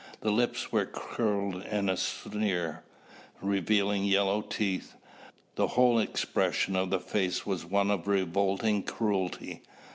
[0.21, 2.81] The lips were curled in a sneer,
[3.39, 4.95] revealing yellow teeth.
[5.53, 9.61] The whole expression of the face was one of revolting cruelty.